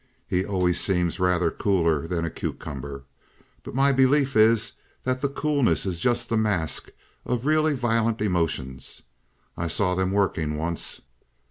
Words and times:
"He 0.27 0.43
always 0.43 0.79
seems 0.79 1.19
rather 1.19 1.51
cooler 1.51 2.07
than 2.07 2.25
a 2.25 2.31
cucumber. 2.31 3.03
But 3.61 3.75
my 3.75 3.91
belief 3.91 4.35
is 4.35 4.73
that 5.03 5.21
that 5.21 5.35
coolness 5.35 5.85
is 5.85 5.99
just 5.99 6.27
the 6.27 6.37
mask 6.37 6.89
of 7.23 7.45
really 7.45 7.75
violent 7.75 8.19
emotions. 8.19 9.03
I 9.55 9.67
saw 9.67 9.93
them 9.93 10.11
working 10.11 10.57
once. 10.57 11.01